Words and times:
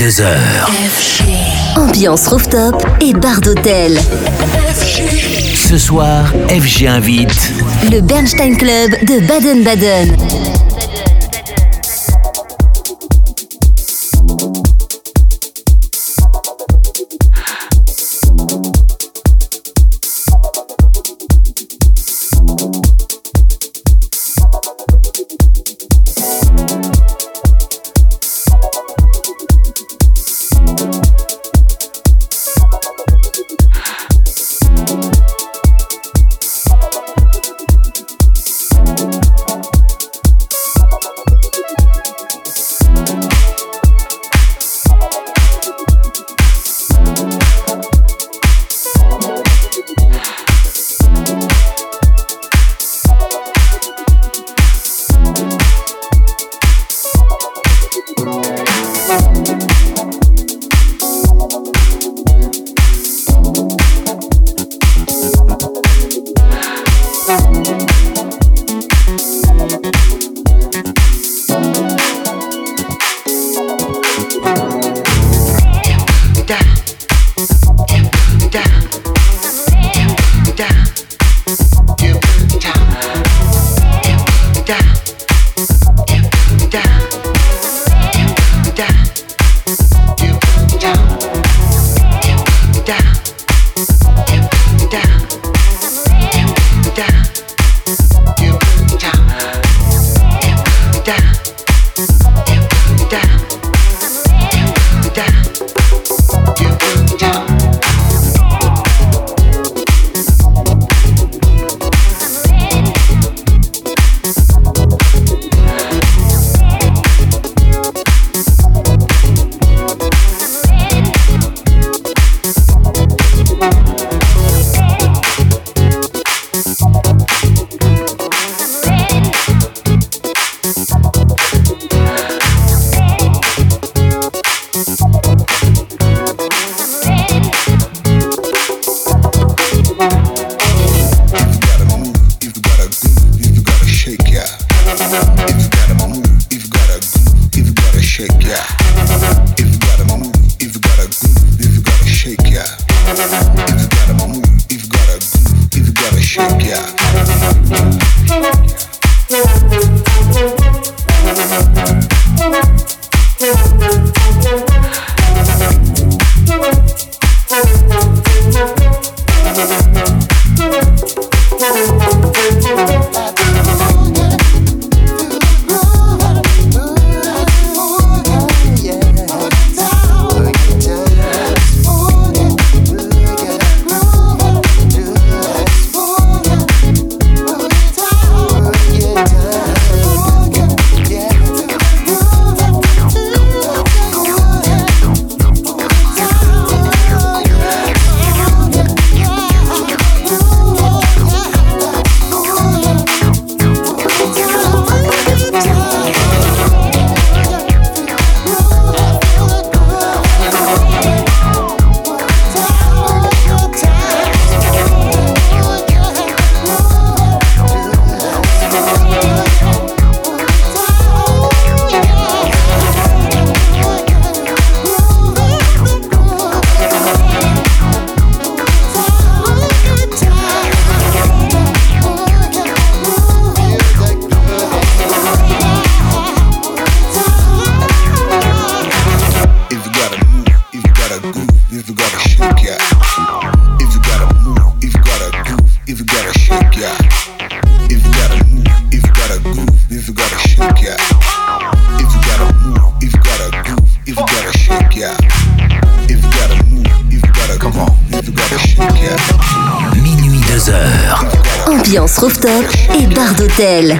22h. 0.00 1.76
Ambiance 1.76 2.26
rooftop 2.28 2.82
et 3.02 3.12
bar 3.12 3.42
d'hôtel. 3.42 3.98
Ce 5.54 5.76
soir, 5.76 6.32
FG 6.48 6.86
invite 6.86 7.52
Le 7.92 8.00
Bernstein 8.00 8.56
Club 8.56 8.92
de 9.02 9.20
Baden-Baden. 9.26 10.16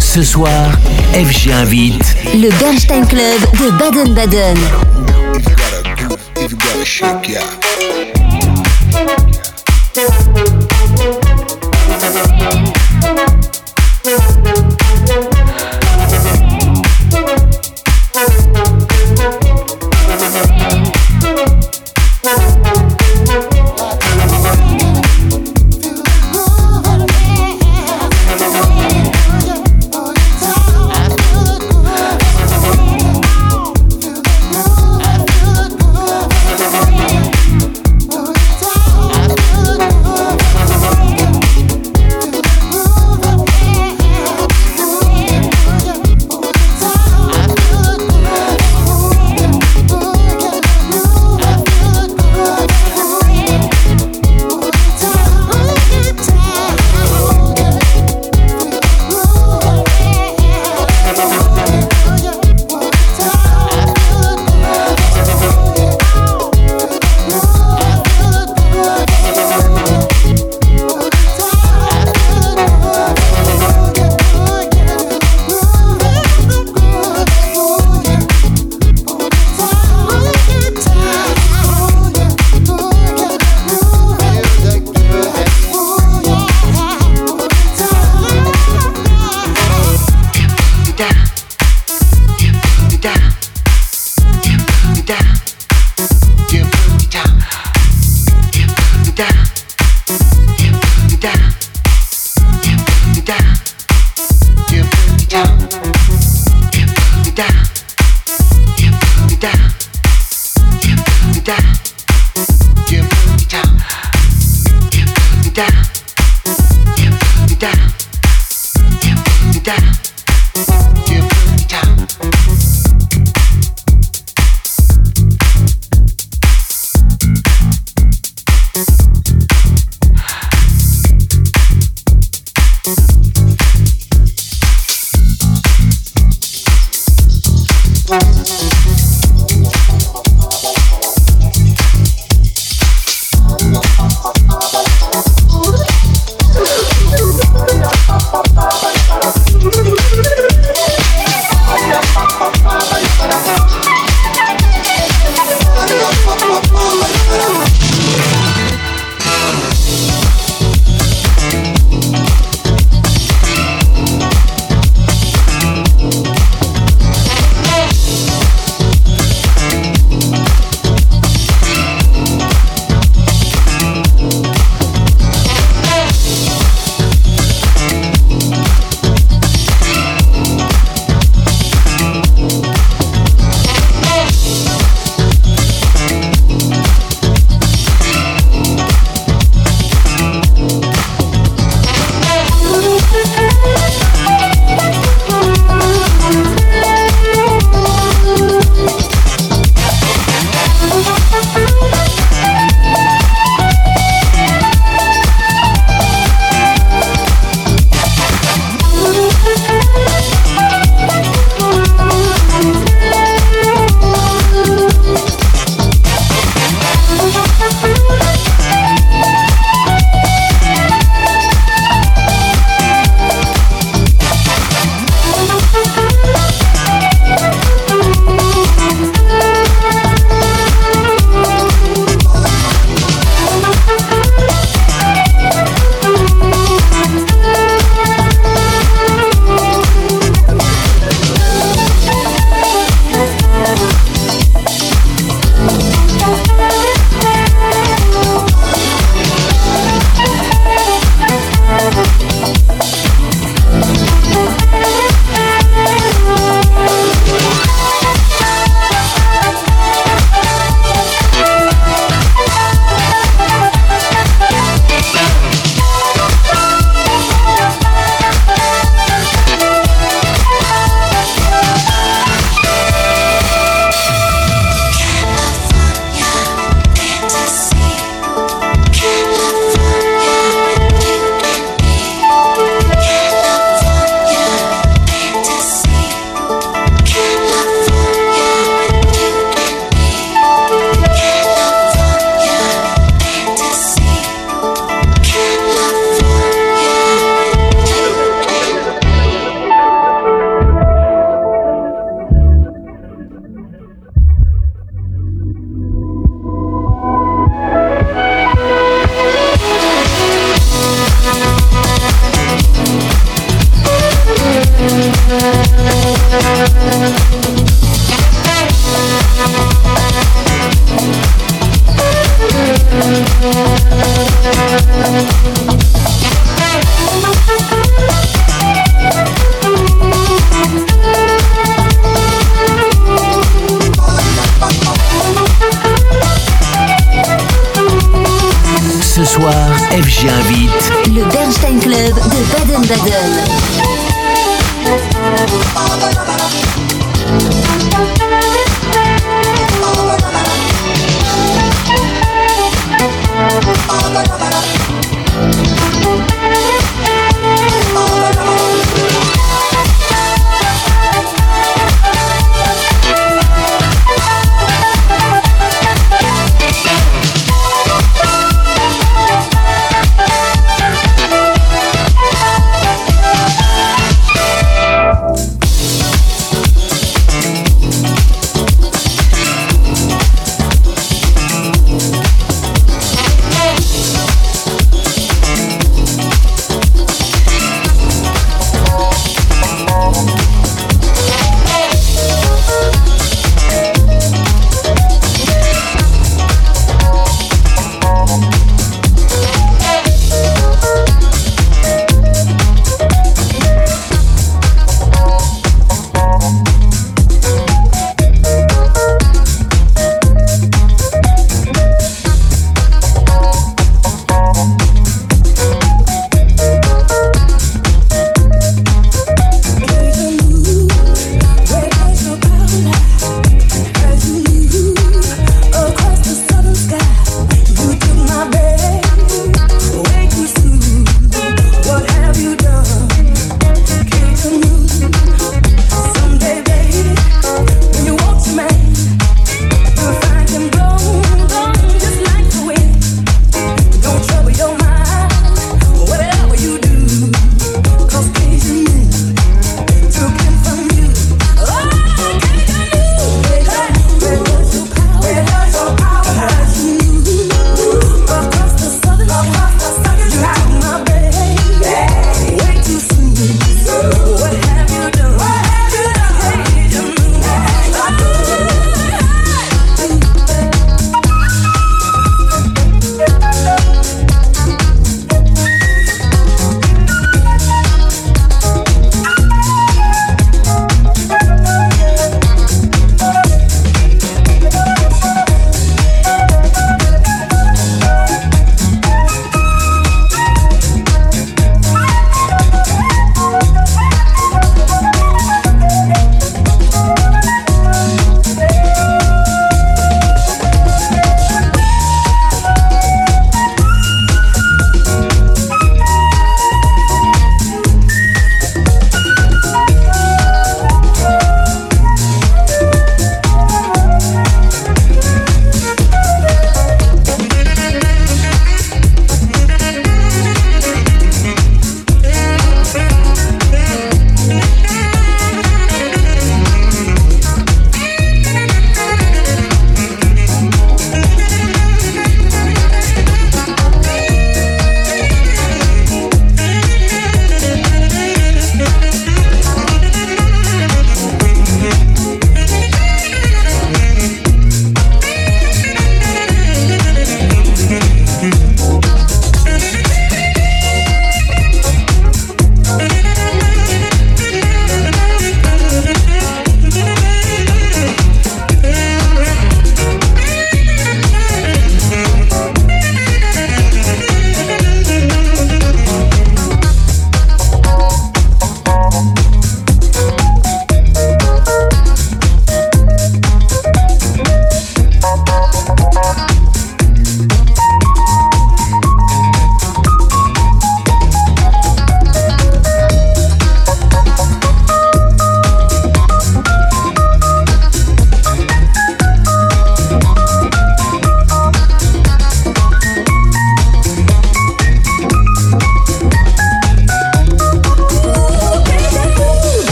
Ce 0.00 0.24
soir, 0.24 0.72
FG 1.12 1.52
invite. 1.52 2.16
Le 2.34 2.50
Bernstein 2.58 3.06
Club 3.06 3.40
de 3.52 3.70
Baden-Baden. 3.78 4.56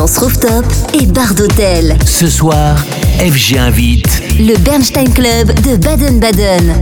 Ambiance 0.00 0.16
rooftop 0.16 0.64
et 0.94 1.04
bar 1.04 1.34
d'hôtel. 1.34 1.94
Ce 2.06 2.26
soir, 2.26 2.78
FG 3.18 3.58
invite 3.58 4.22
le 4.38 4.56
Bernstein 4.56 5.12
Club 5.12 5.48
de 5.60 5.76
Baden-Baden. 5.76 6.72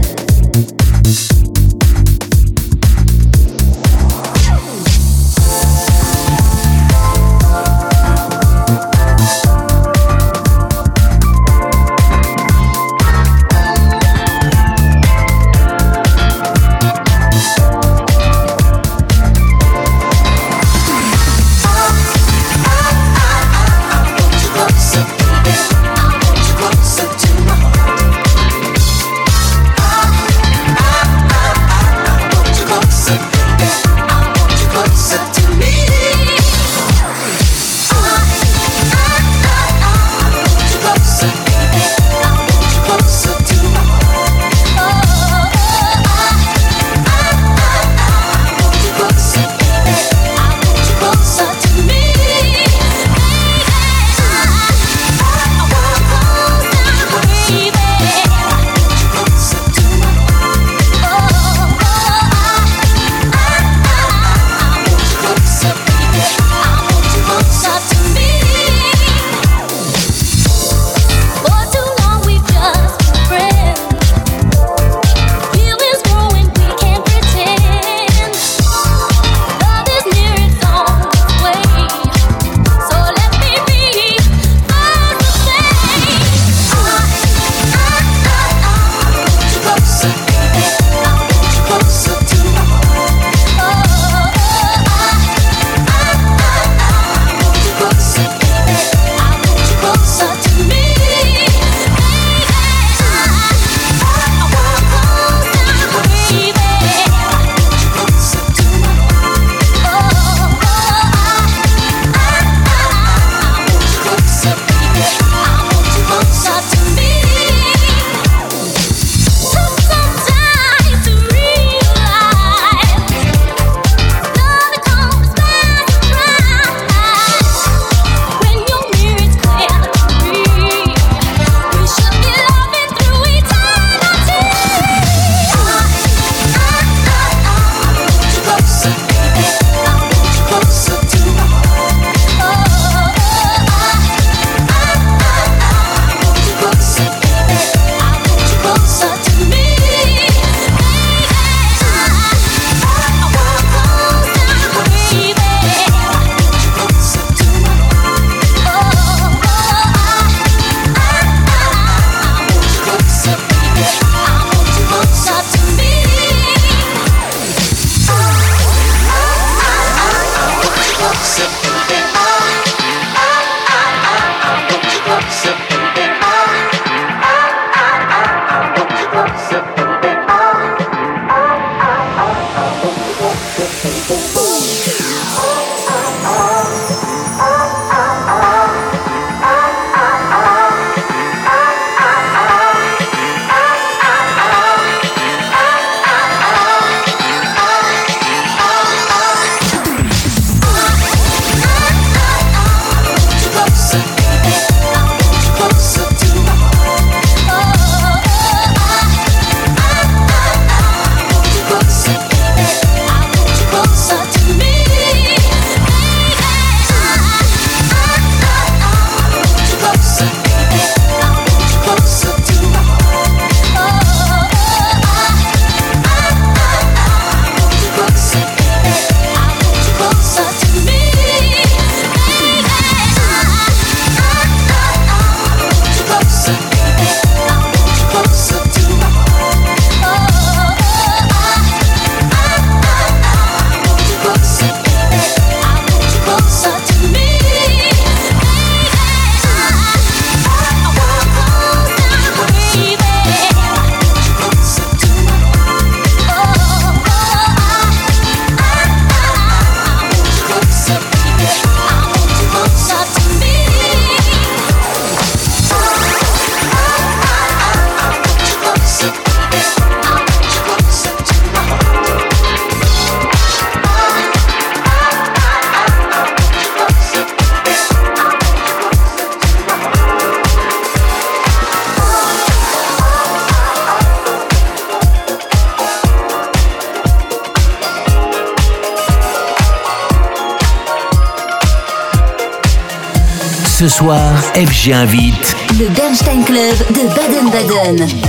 FG 294.59 294.91
invite 294.91 295.55
le 295.79 295.87
Bernstein 295.87 296.43
Club 296.43 296.75
de 296.89 297.07
Baden-Baden. 297.15 298.28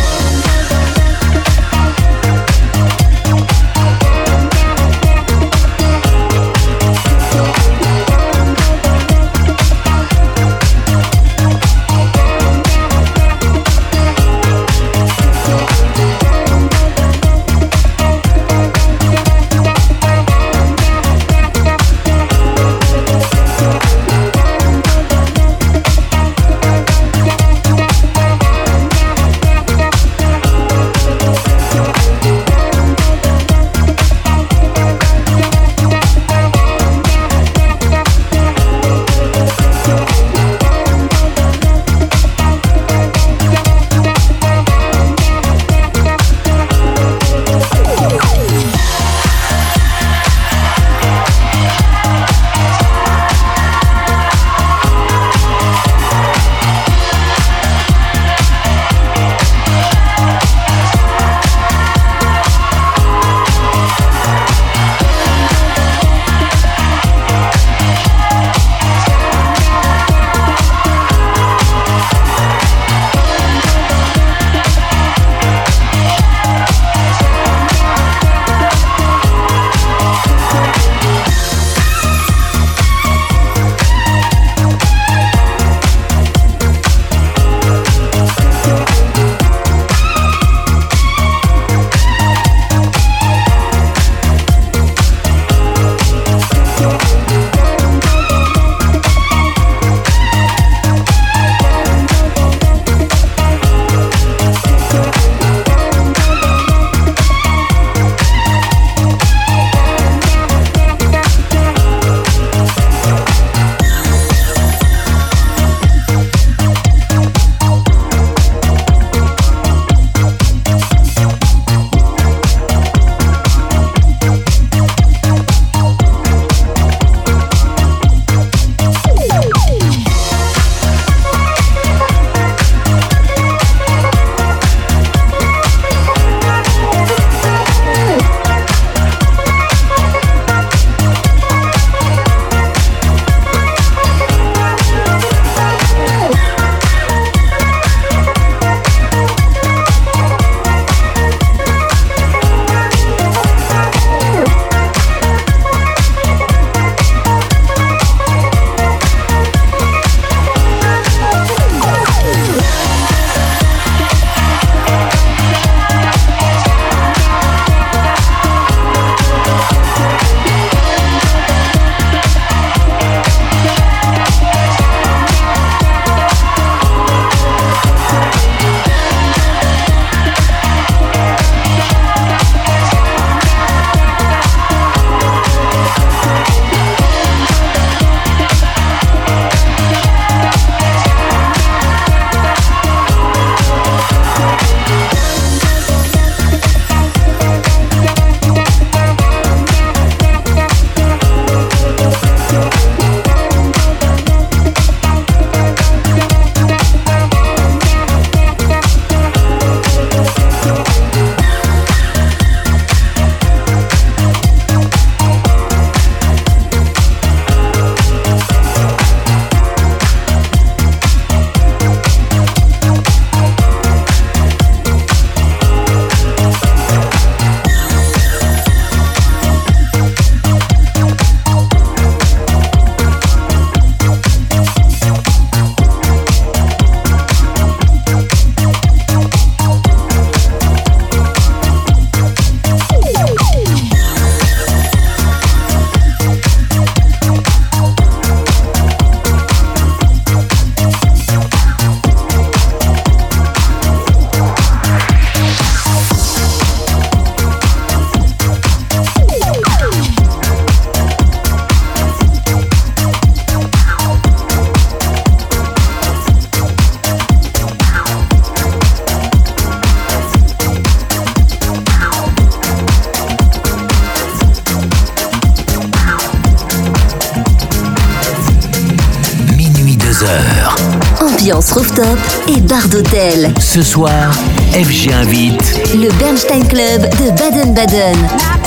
Bar 282.81 282.89
d'hôtel. 282.89 283.53
Ce 283.59 283.83
soir, 283.83 284.33
FG 284.73 285.13
invite 285.13 285.81
le 285.95 286.09
Bernstein 286.19 286.67
Club 286.67 287.03
de 287.19 287.31
Baden-Baden. 287.31 288.60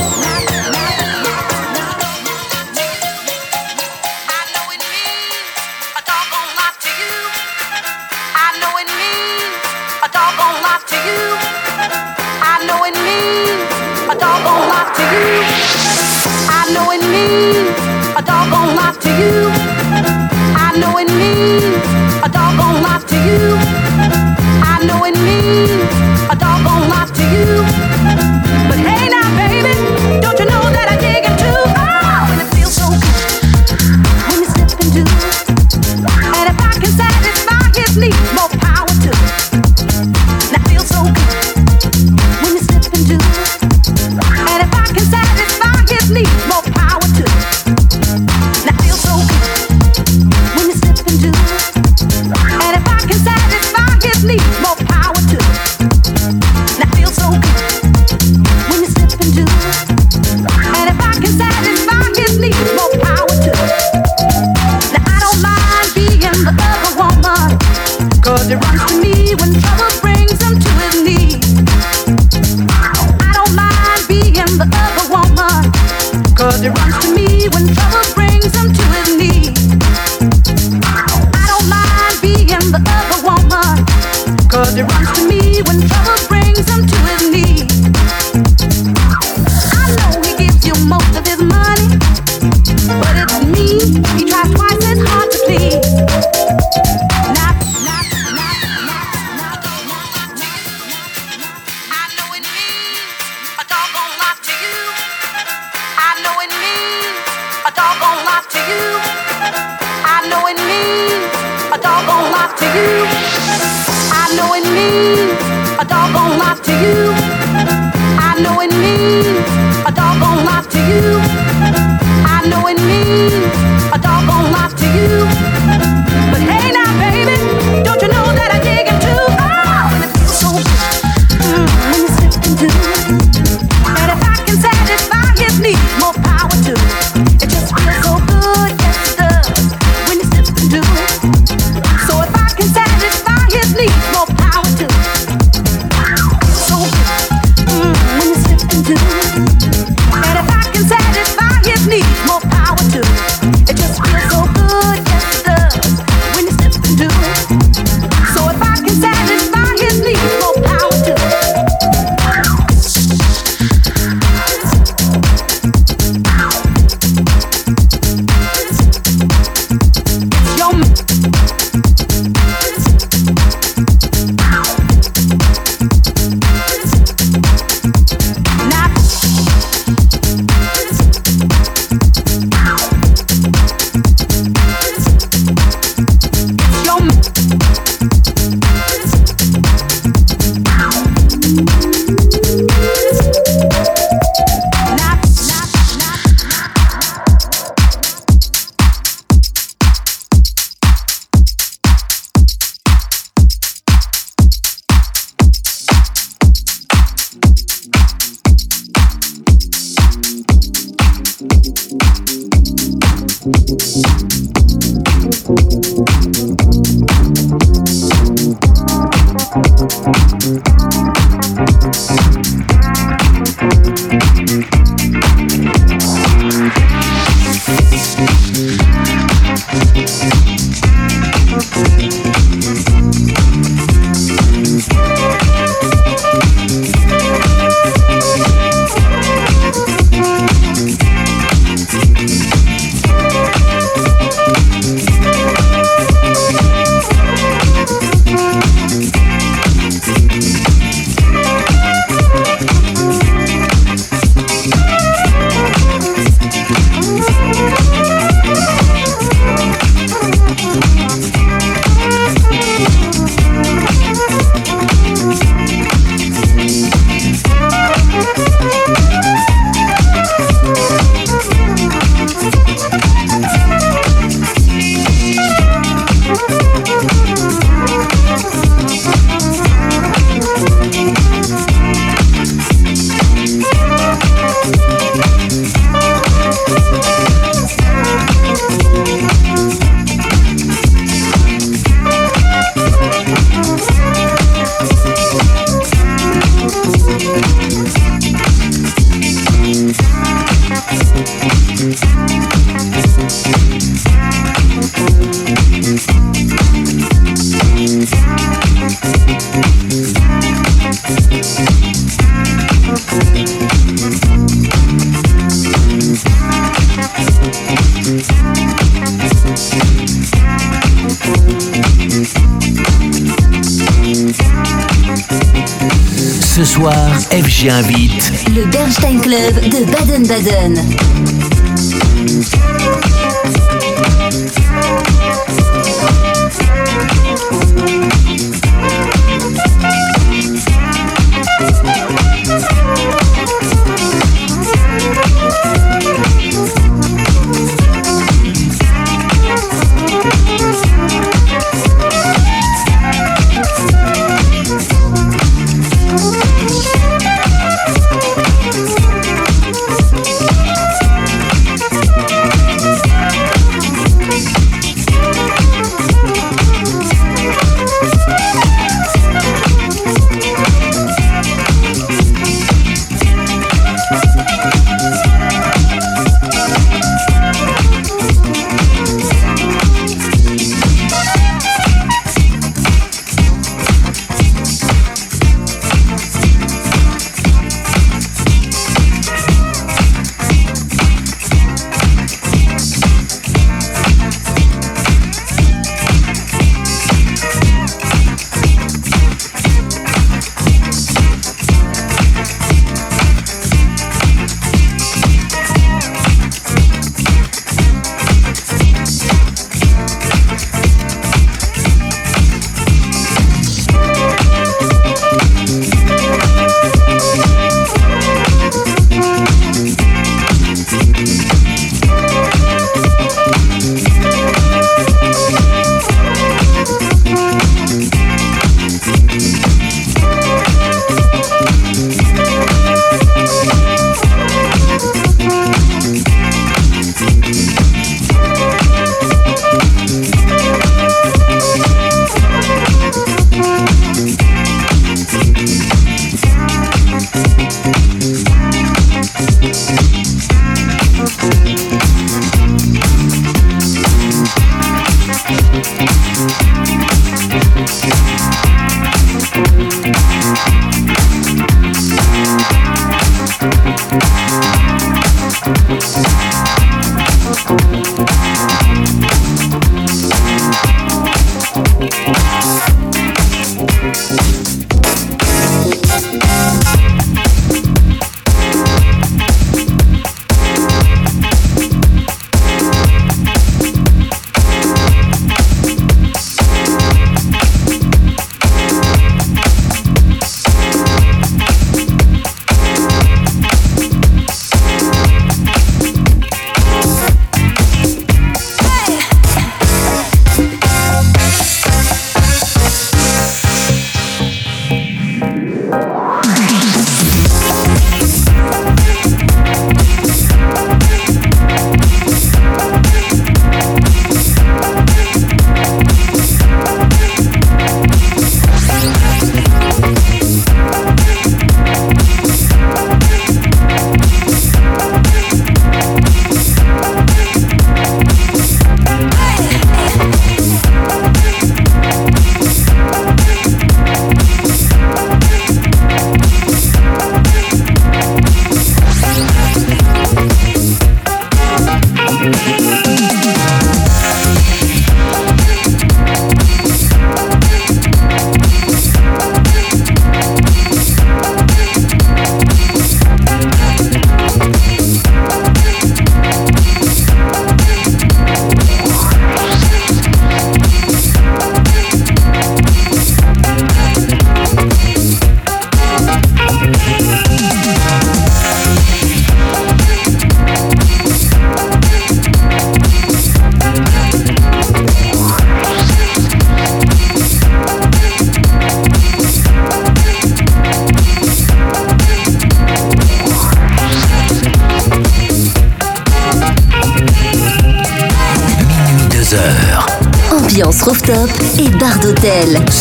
FG 327.33 327.67
invite 327.67 328.31
le 328.53 328.65
Bernstein 328.65 329.19
Club 329.19 329.55
de 329.55 329.91
Baden-Baden. 329.91 330.75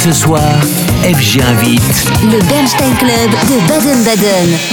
Ce 0.03 0.11
soir, 0.11 0.61
FG 1.05 1.41
invite 1.43 2.11
le 2.25 2.41
Bernstein 2.49 2.93
Club 2.97 3.31
de 3.49 3.69
Baden-Baden. 3.69 4.72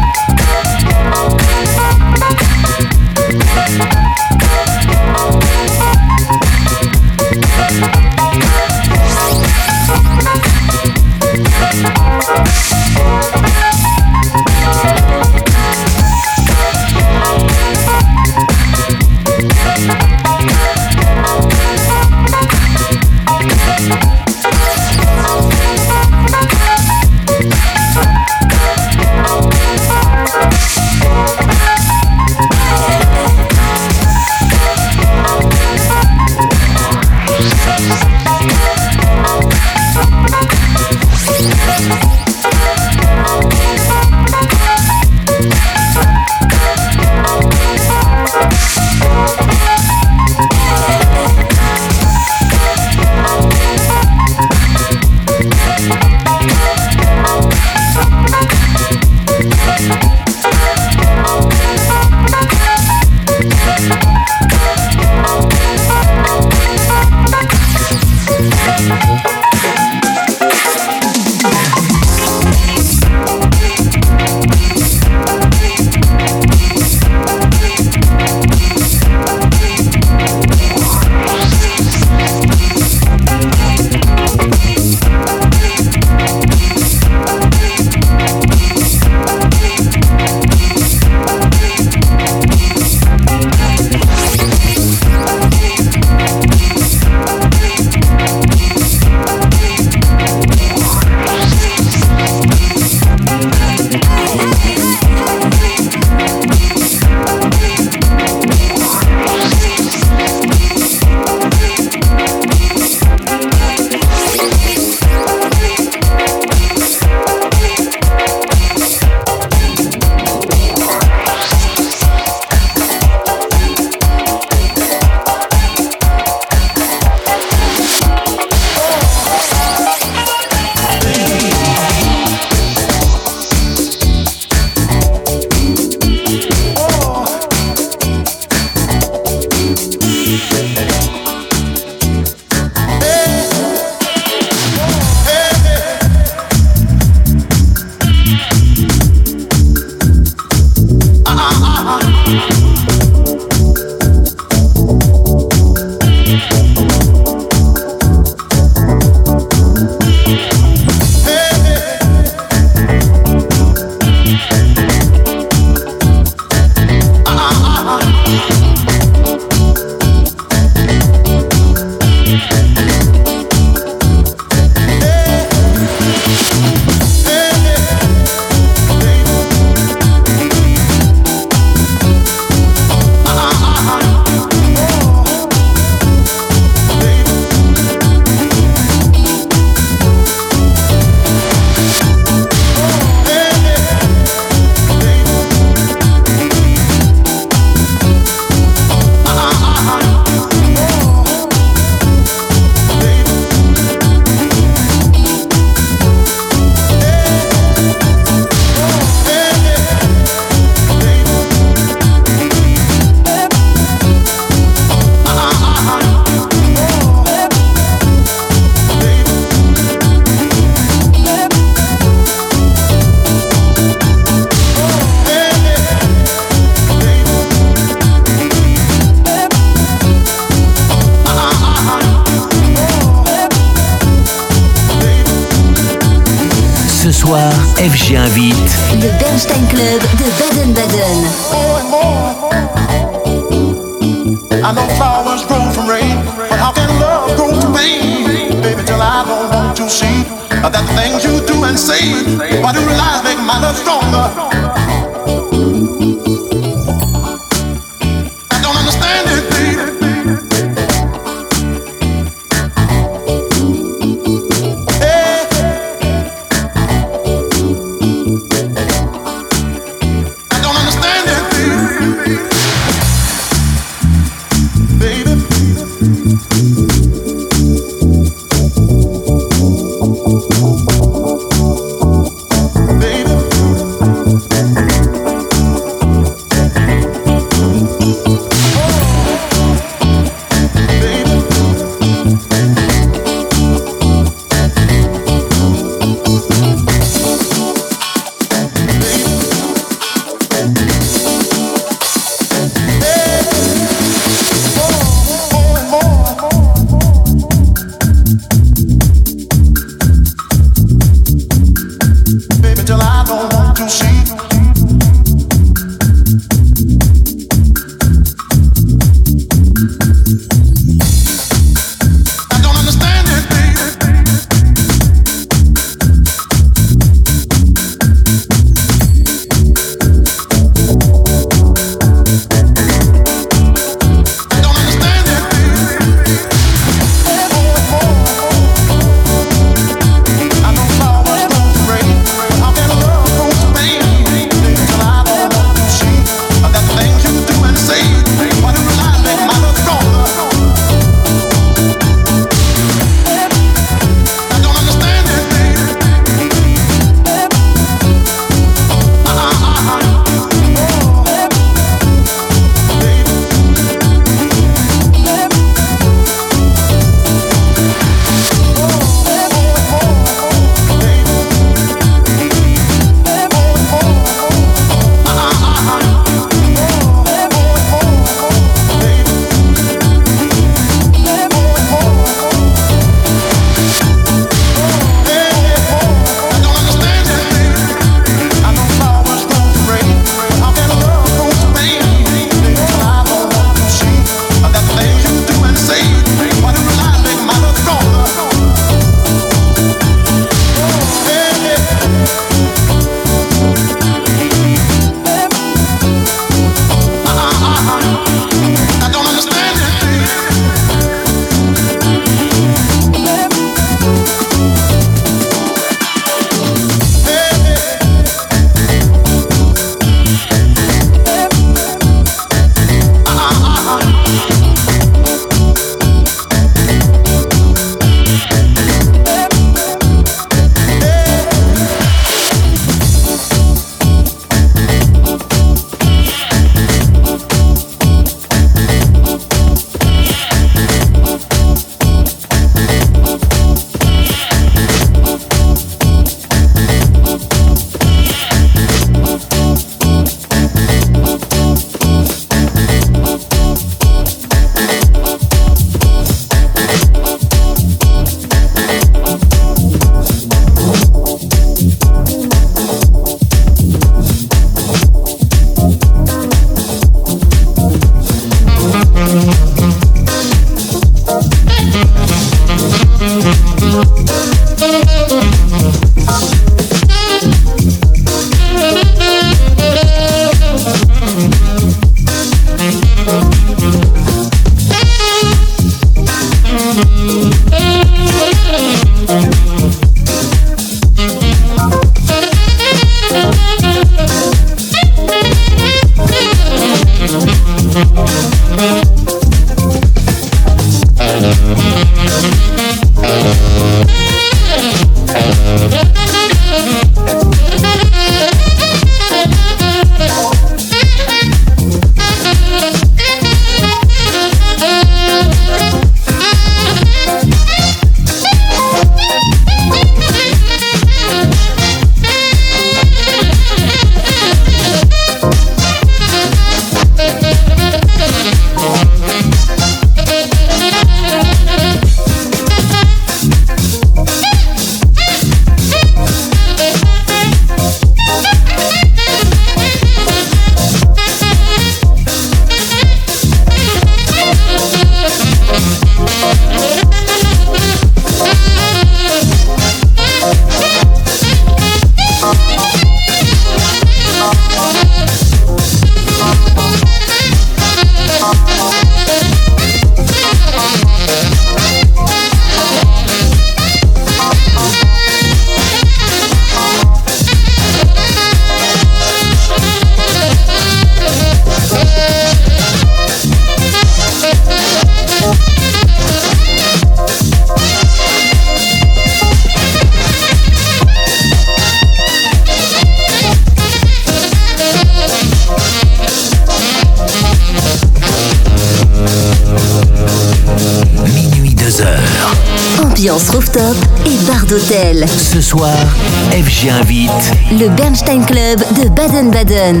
Le 597.78 597.88
Bernstein 597.90 598.44
Club 598.44 598.80
de 598.96 599.08
Baden-Baden. 599.08 600.00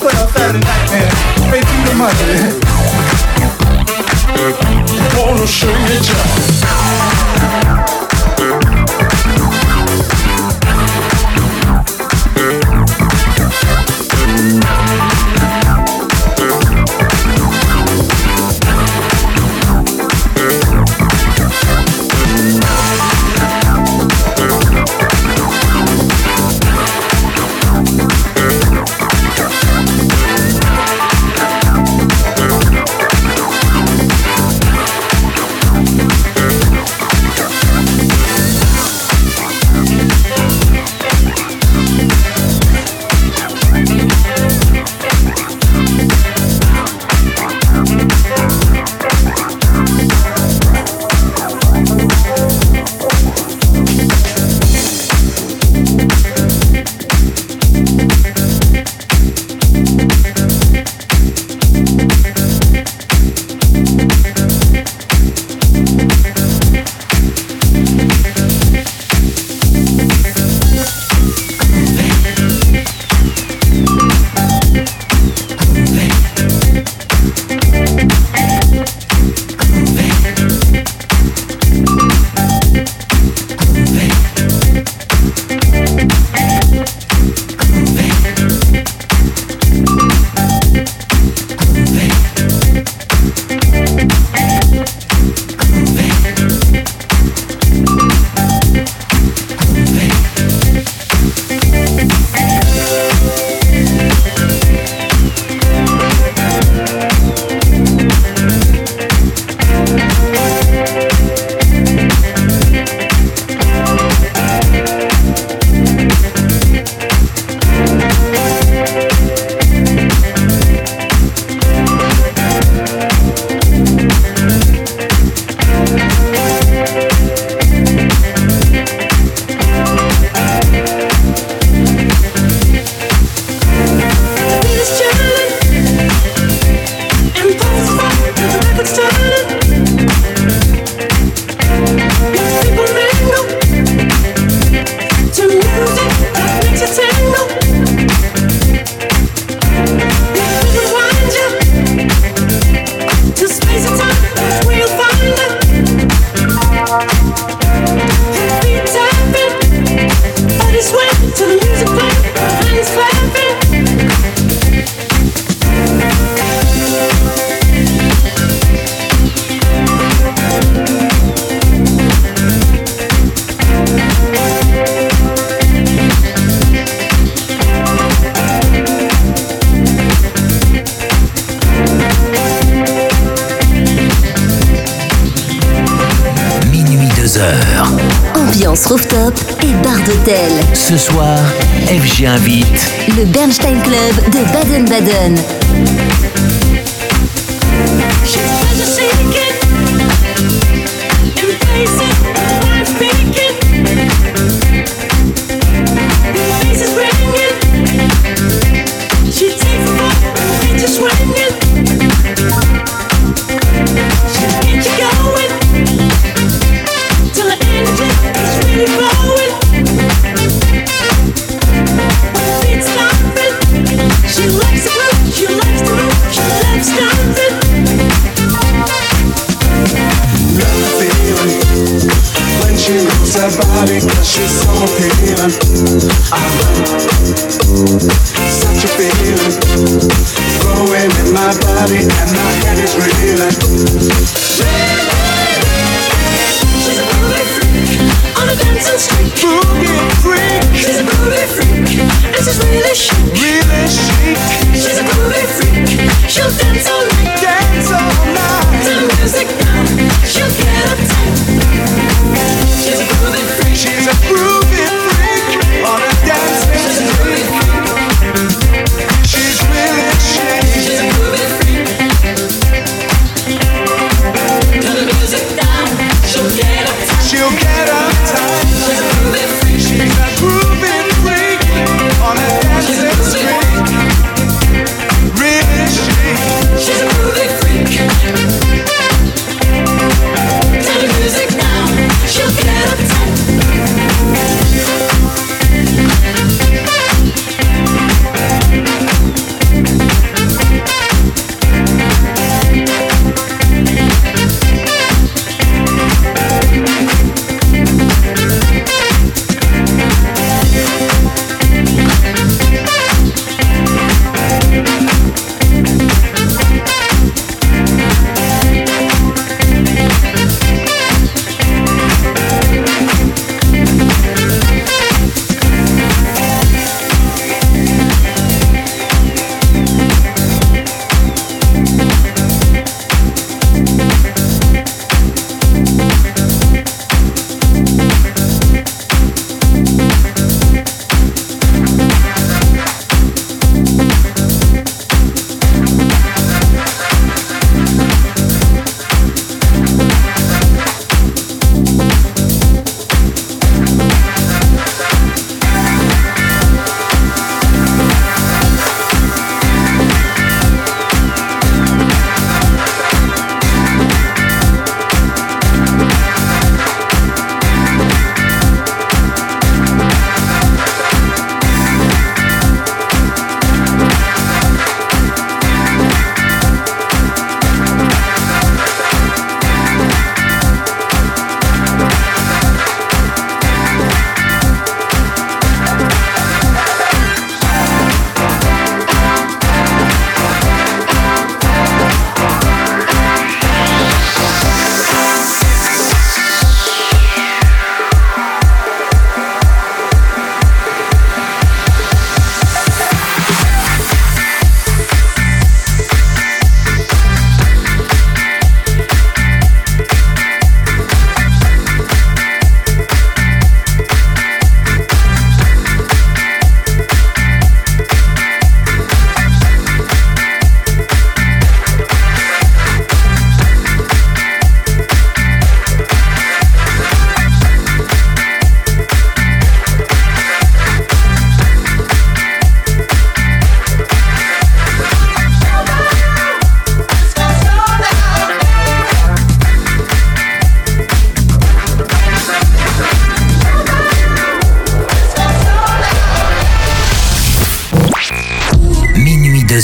put 0.00 0.14
up 0.14 0.30
Saturday 0.30 0.60
night 0.60 0.90
nightmare. 0.90 1.10
pay 1.50 1.60
through 1.60 1.98
much. 1.98 2.14
Wanna 5.16 5.46
show 5.46 5.74
you. 7.92 7.97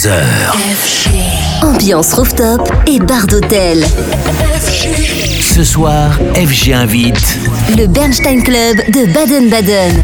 22h. 0.04 1.64
Ambiance 1.64 2.12
rooftop 2.12 2.70
et 2.86 2.98
bar 2.98 3.26
d'hôtel. 3.26 3.82
Ce 5.40 5.64
soir, 5.64 6.18
FG 6.34 6.74
invite 6.74 7.38
Le 7.78 7.86
Bernstein 7.86 8.42
Club 8.42 8.76
de 8.92 9.10
Baden-Baden. 9.14 10.02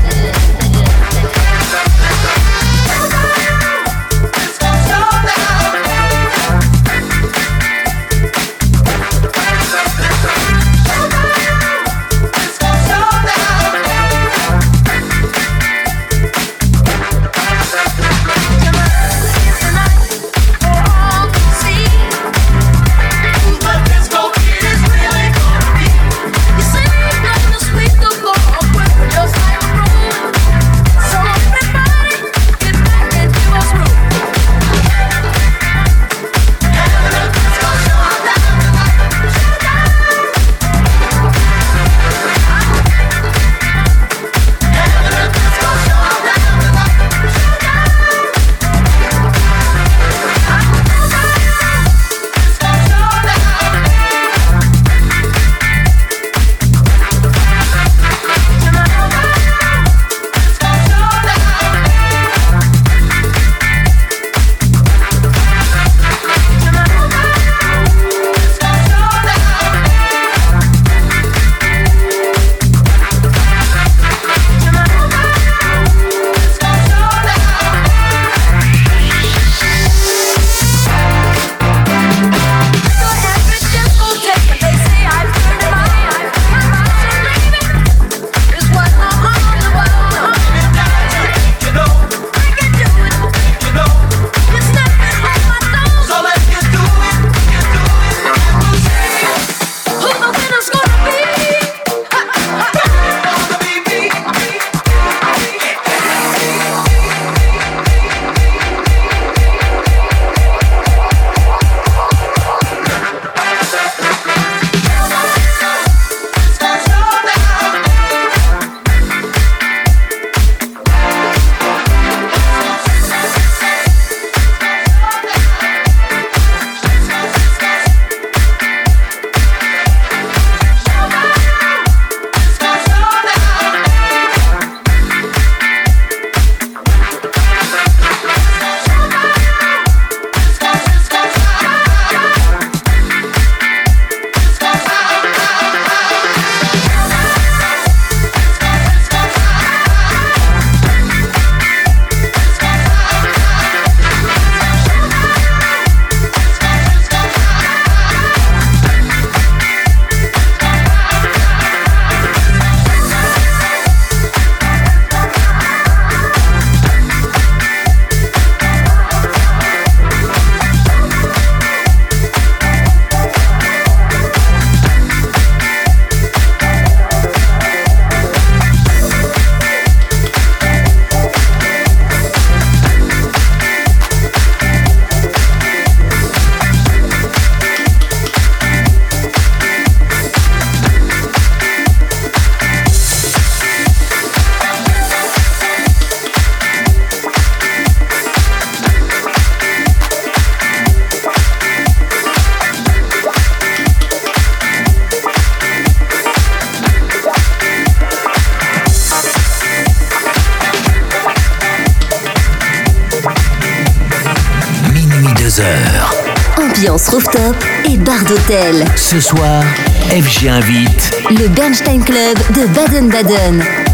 Et 217.85 217.97
bar 217.97 218.25
d'hôtel. 218.25 218.85
Ce 218.97 219.21
soir, 219.21 219.63
FG 220.11 220.49
invite 220.49 221.13
le 221.31 221.49
Bernstein 221.49 222.03
Club 222.03 222.39
de 222.55 222.67
Baden-Baden. 222.75 223.90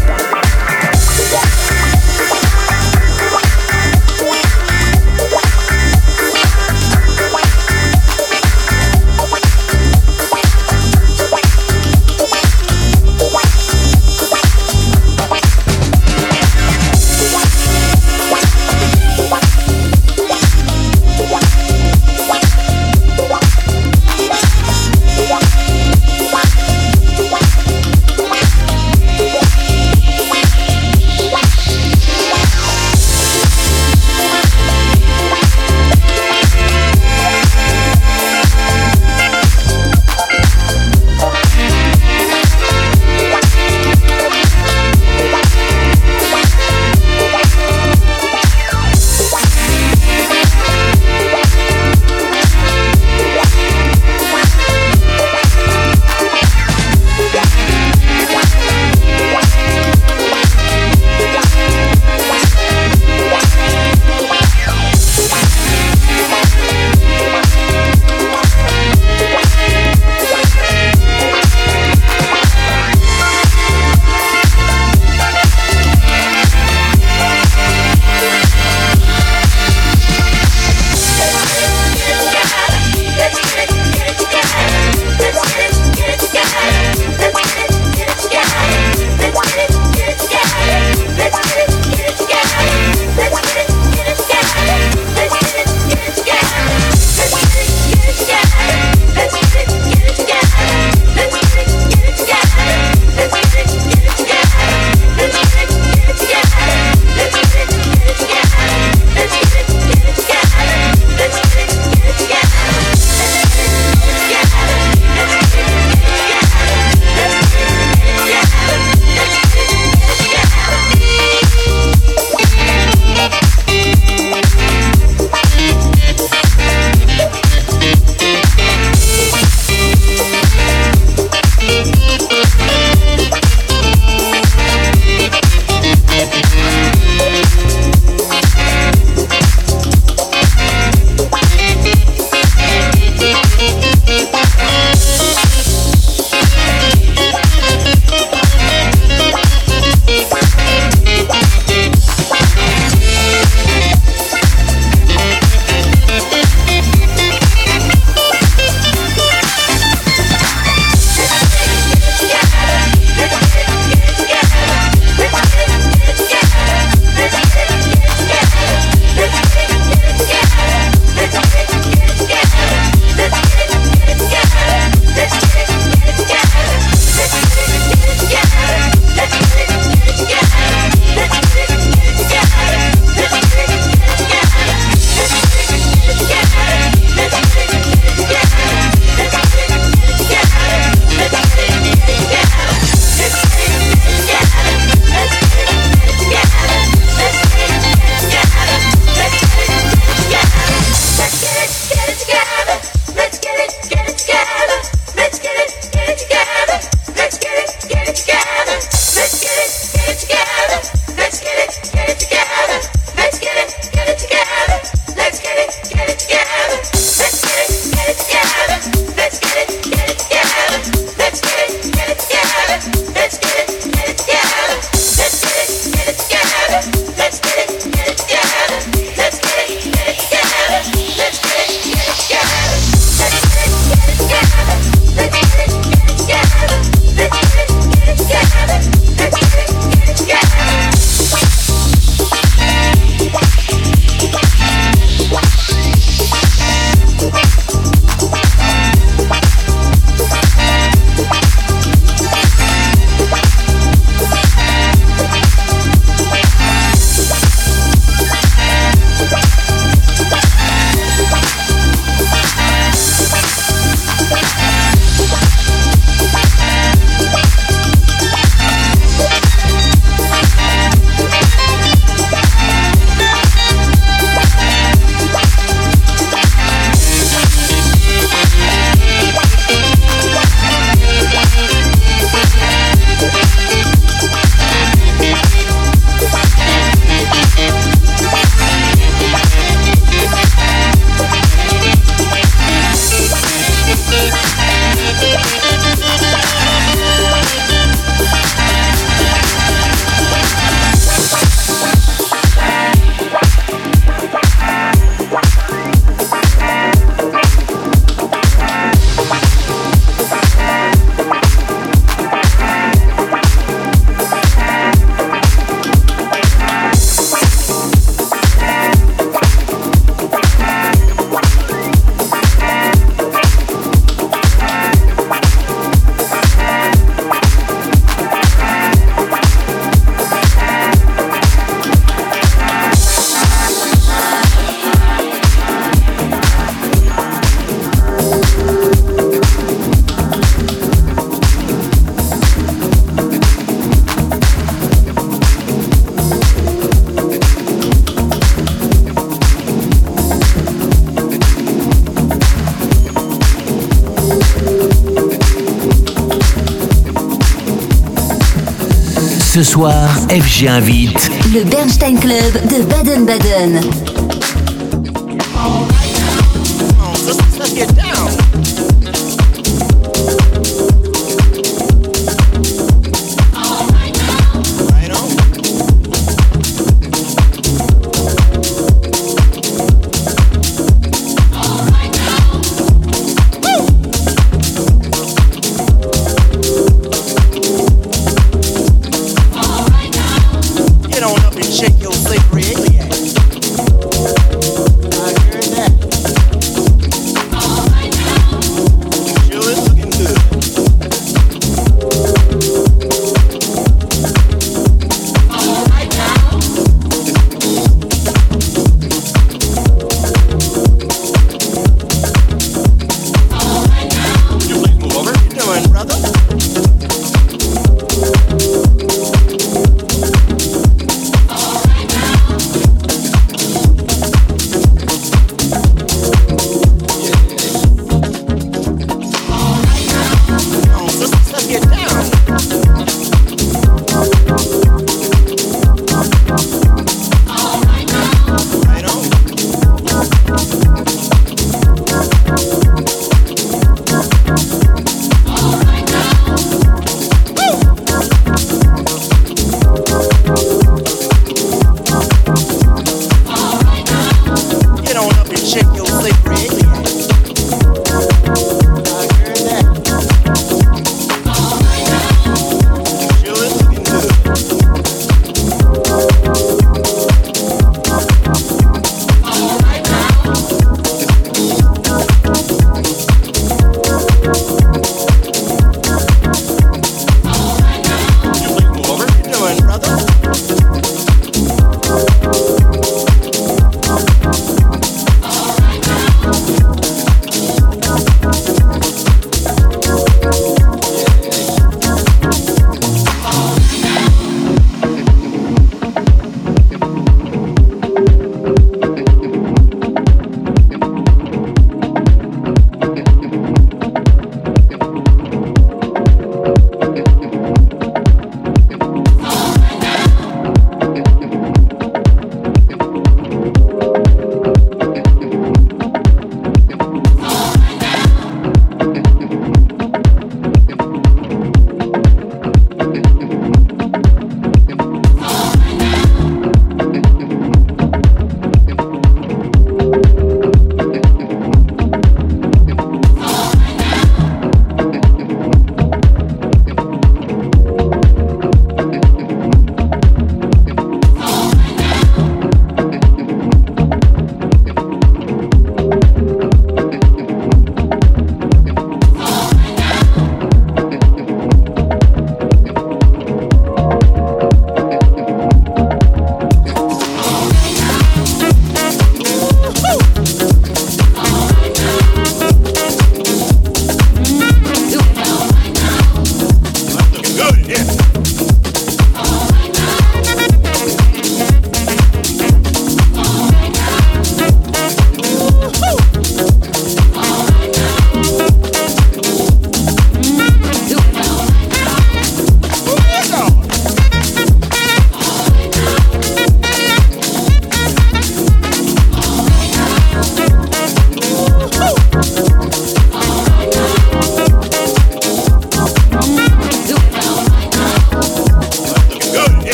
Ce 359.57 359.63
soir, 359.63 360.07
FG 360.29 360.67
invite 360.67 361.31
le 361.51 361.63
Bernstein 361.63 362.19
Club 362.19 362.53
de 362.69 362.83
Baden-Baden. 362.83 364.06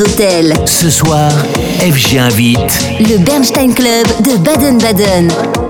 D'hôtel. 0.00 0.54
Ce 0.64 0.88
soir, 0.88 1.30
FG 1.80 2.16
invite 2.18 2.86
le 3.00 3.18
Bernstein 3.18 3.74
Club 3.74 4.06
de 4.22 4.38
Baden-Baden. 4.38 5.69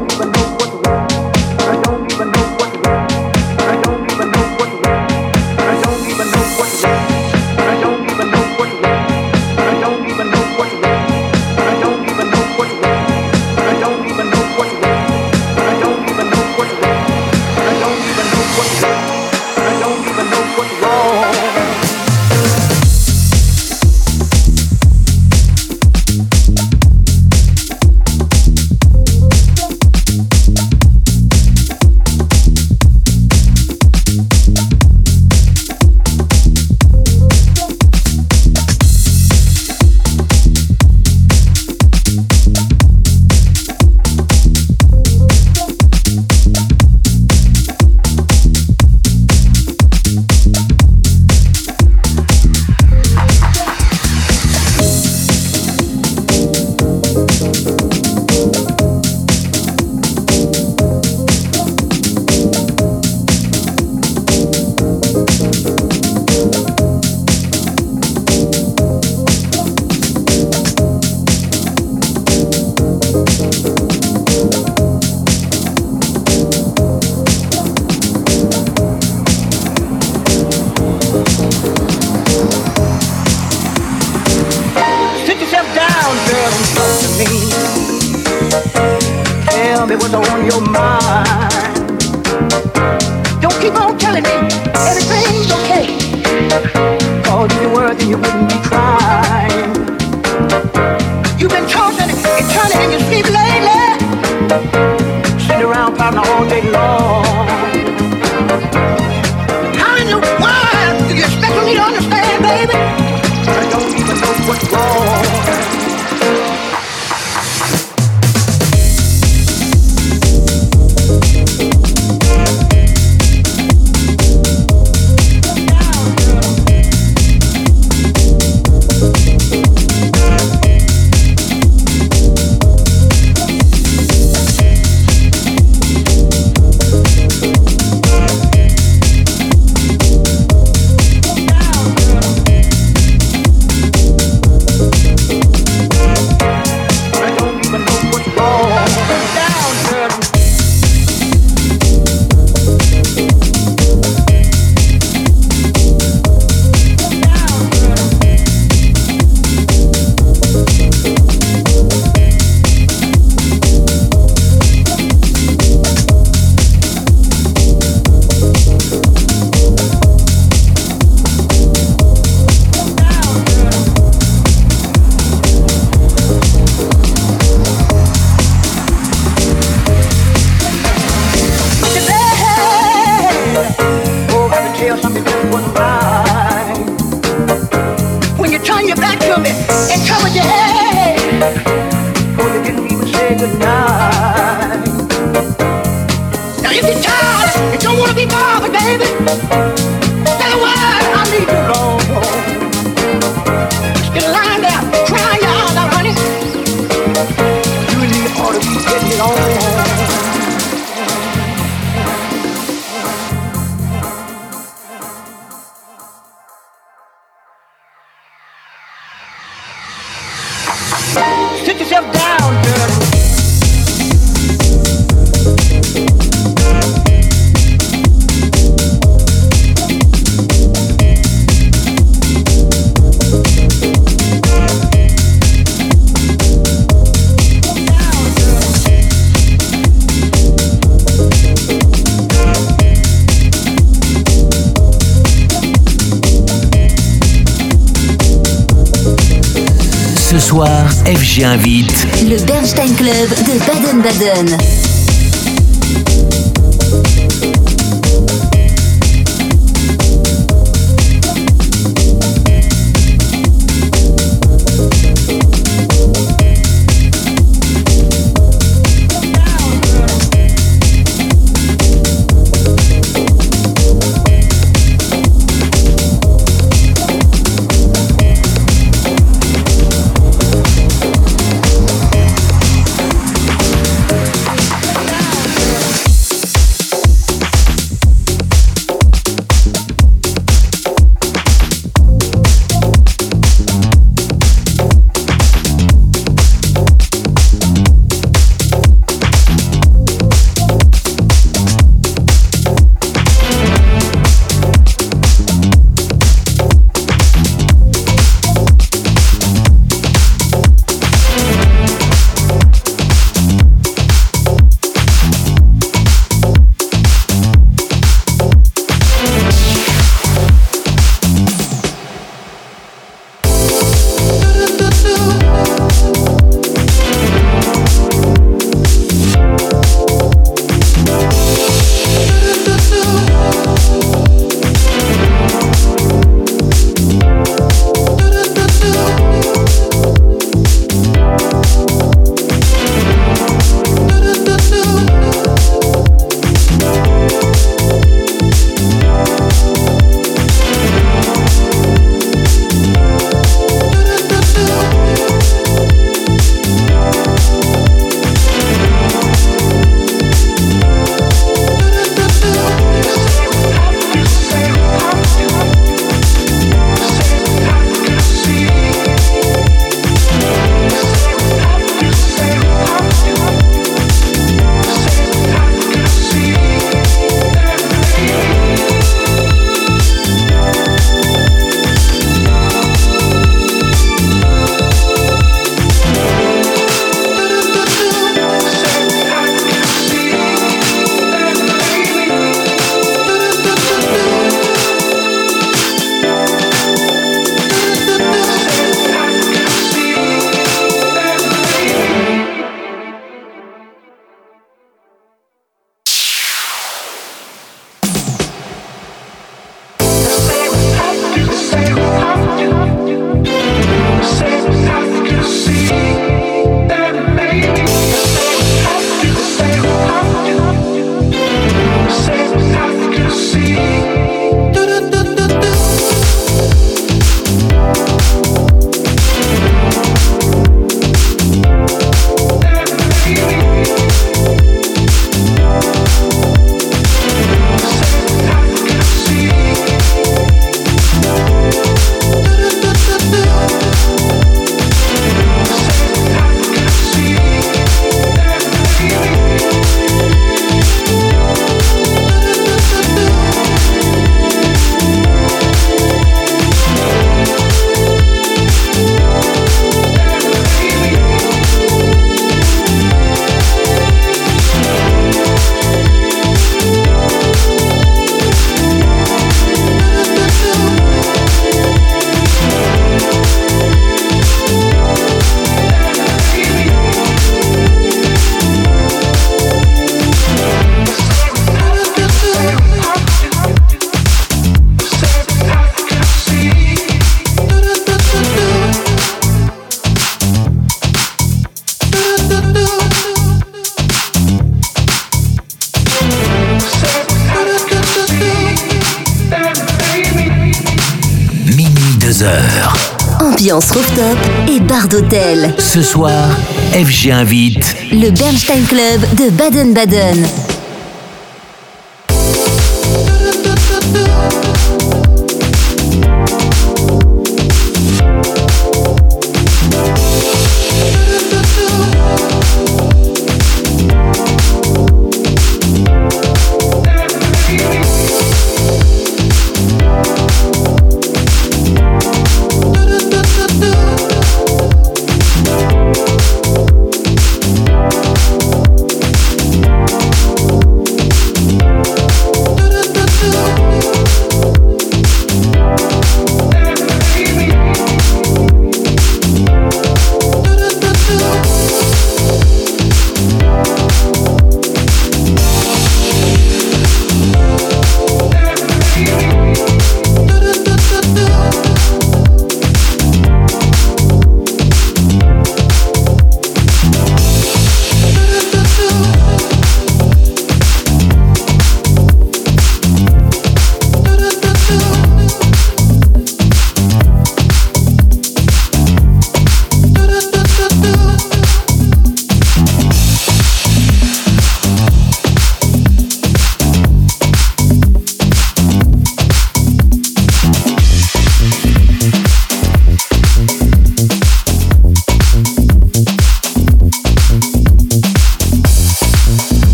Ce 505.92 506.02
soir, 506.02 506.48
FG 506.92 507.32
invite 507.32 507.96
le 508.12 508.30
Bernstein 508.30 508.84
Club 508.84 509.22
de 509.34 509.50
Baden-Baden. 509.50 510.46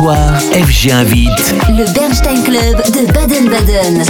Soir, 0.00 0.40
FG 0.52 0.92
invite 0.92 1.54
le 1.68 1.84
Bernstein 1.92 2.42
Club 2.42 2.76
de 2.94 3.12
Baden-Baden. 3.12 4.04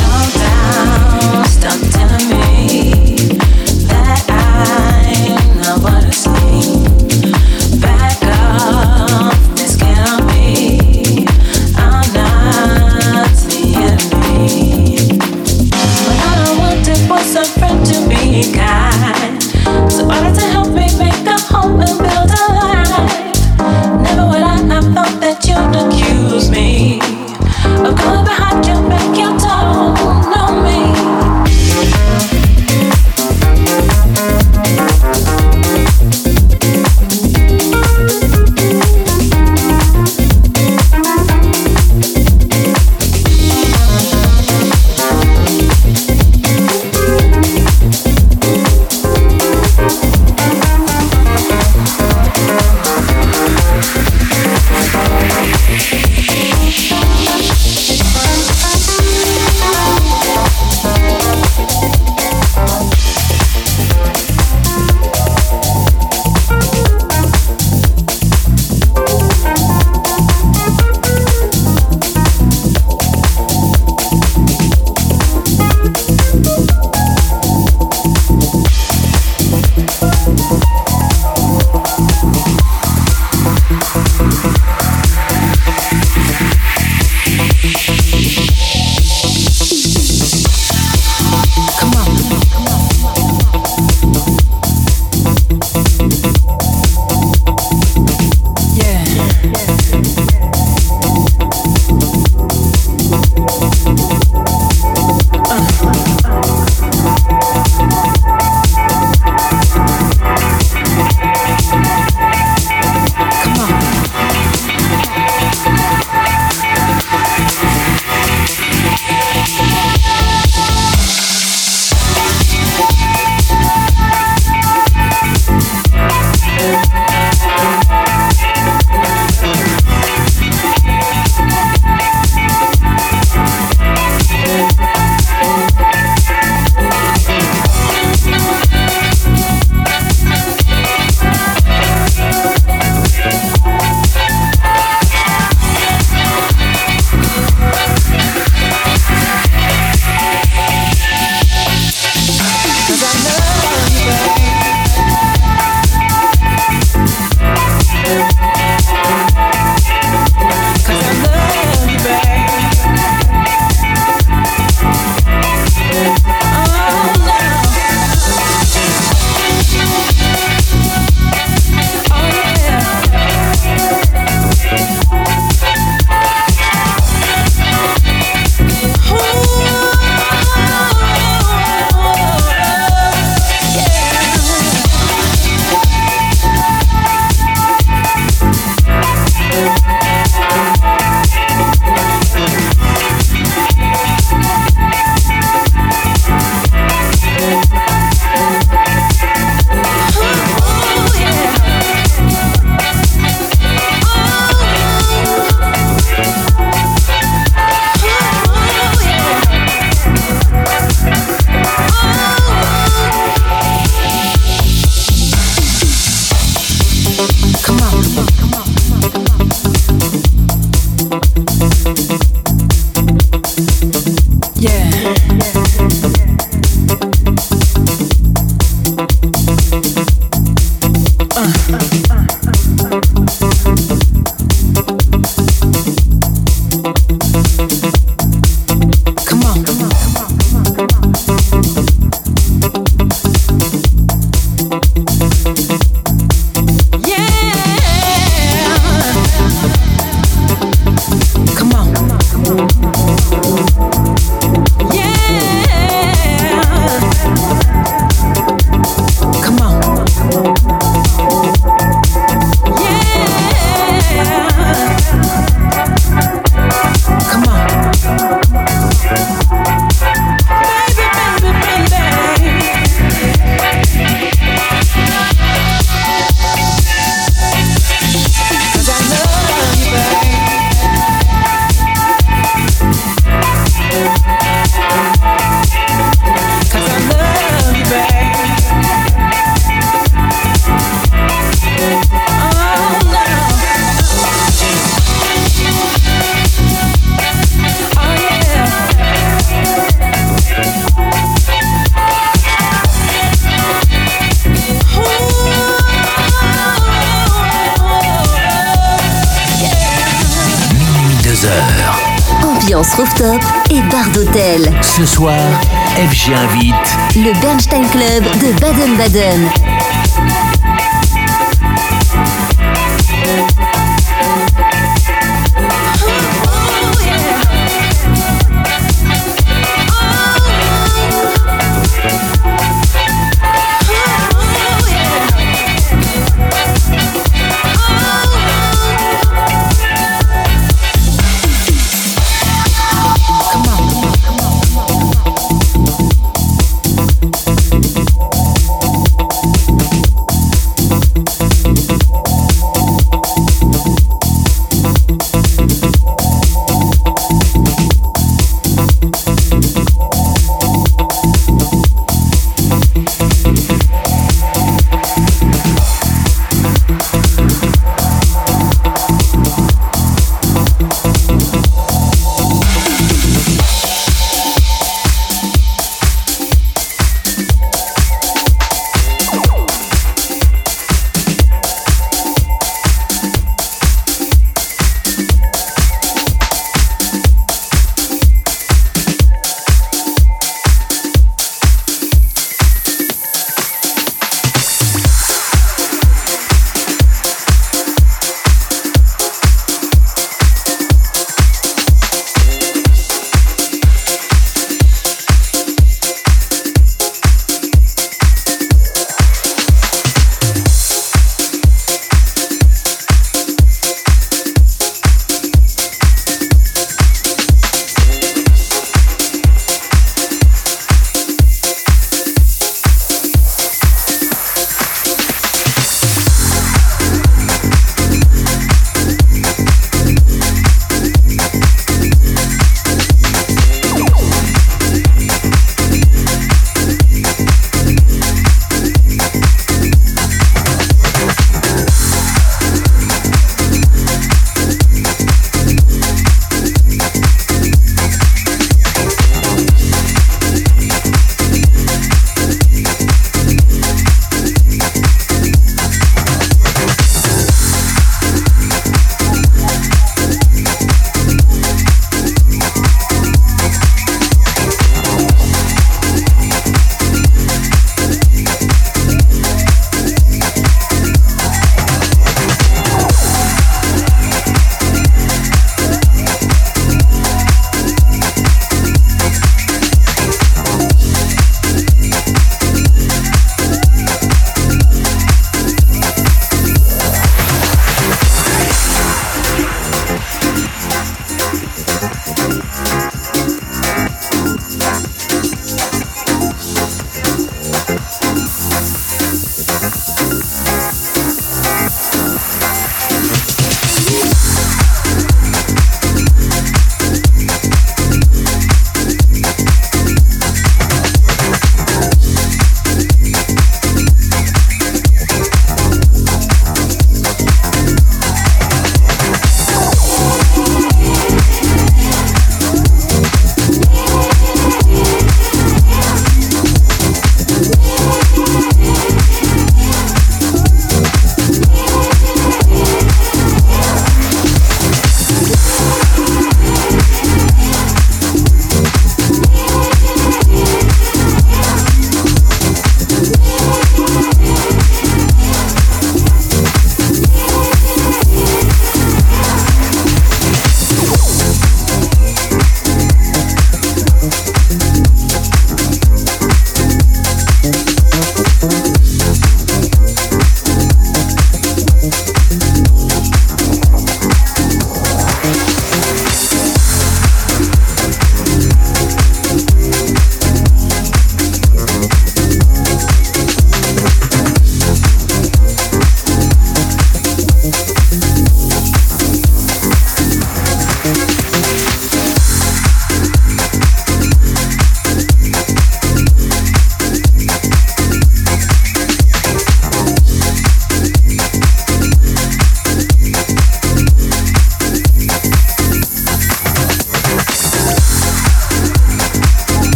FG 316.20 316.32
invite 316.34 316.74
Le 317.16 317.32
Bernstein 317.40 317.86
Club 317.88 318.24
de 318.40 318.60
Baden-Baden. 318.60 319.59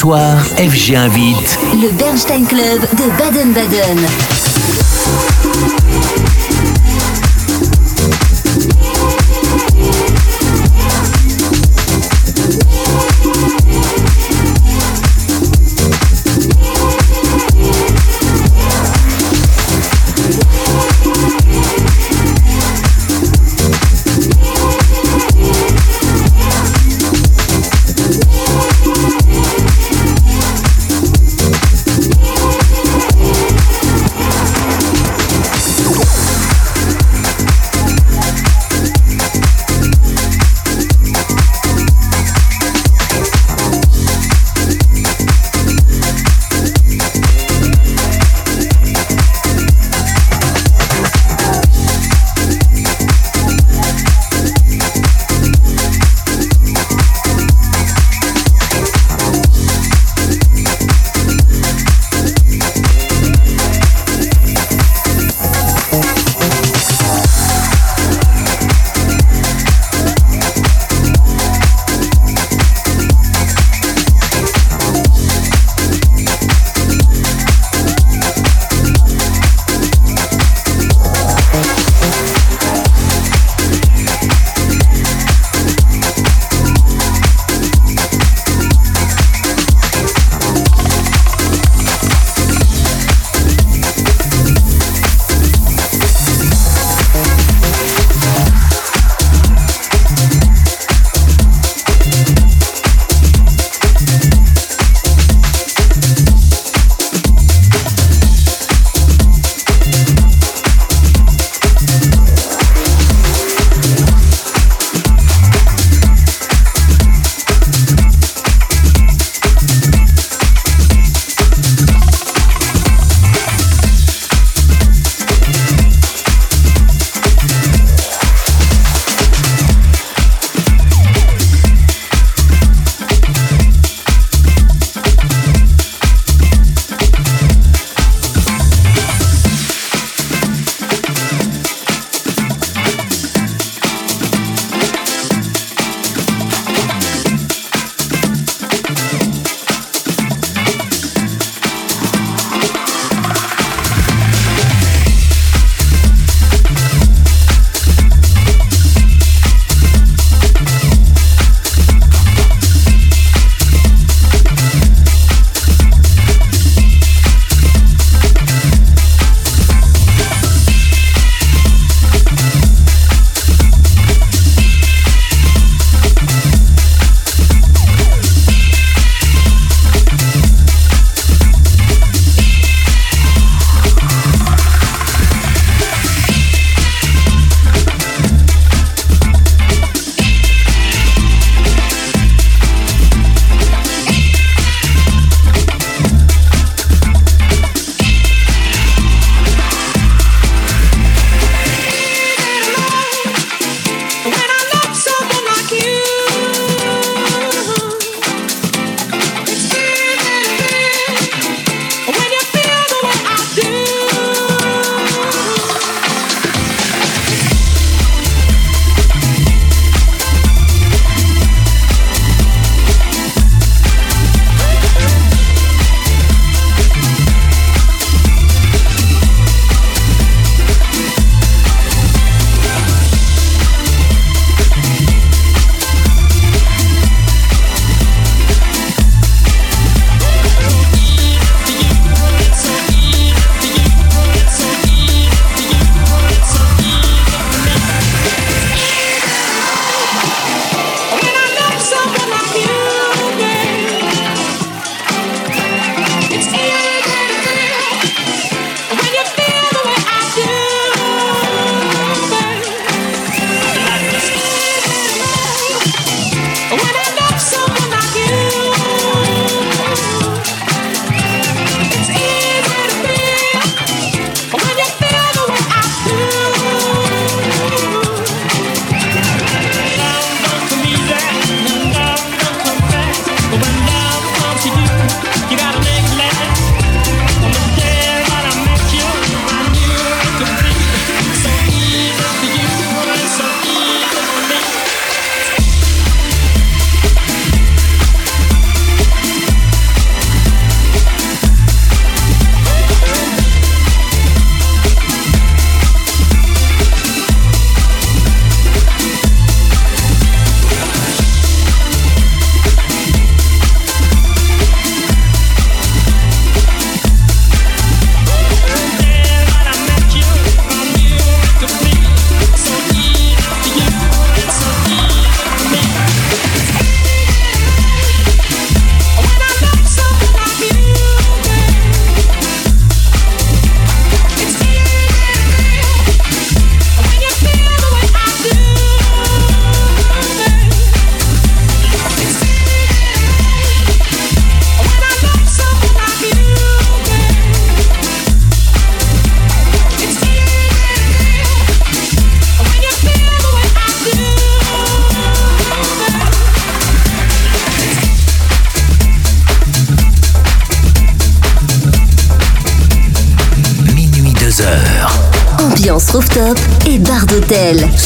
Soir, 0.00 0.42
FG 0.56 0.96
invite 0.96 1.58
le 1.74 1.90
Bernstein 1.92 2.46
Club 2.46 2.80
de 2.96 3.18
Baden-Baden. 3.18 4.39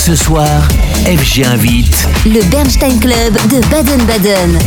Ce 0.06 0.14
soir, 0.14 0.68
FG 1.06 1.46
invite 1.46 2.06
le 2.26 2.42
Bernstein 2.50 3.00
Club 3.00 3.34
de 3.48 3.66
Baden-Baden. 3.70 4.58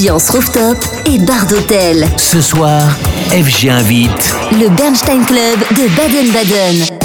Ambiance 0.00 0.30
rooftop 0.30 0.78
et 1.04 1.18
bar 1.18 1.46
d'hôtel. 1.46 2.06
Ce 2.16 2.40
soir, 2.40 2.96
FG 3.32 3.68
invite 3.68 4.34
le 4.52 4.70
Bernstein 4.70 5.22
Club 5.26 5.58
de 5.76 5.94
Baden-Baden. 5.94 6.99